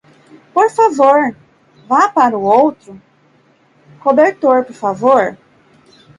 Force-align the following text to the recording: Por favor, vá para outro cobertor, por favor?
Por 0.51 0.71
favor, 0.71 1.35
vá 1.87 2.09
para 2.09 2.35
outro 2.35 2.99
cobertor, 4.01 4.65
por 4.65 4.73
favor? 4.73 5.37